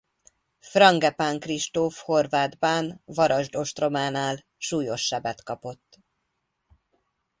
Frangepán 0.59 1.39
Kristóf 1.39 2.01
horvát 2.01 2.59
bán 2.59 3.01
Varasd 3.05 3.55
ostrománál 3.55 4.43
súlyos 4.57 5.01
sebet 5.05 5.43
kapott. 5.43 5.99